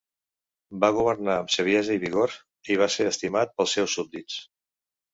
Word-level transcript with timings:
Va 0.83 0.89
governar 0.99 1.35
amb 1.41 1.53
saviesa 1.57 1.95
i 1.99 2.03
vigor 2.05 2.35
i 2.77 2.81
va 2.85 2.91
ser 2.97 3.09
estimat 3.13 3.57
pels 3.59 3.79
seus 3.81 3.99
súbdits. 4.01 4.45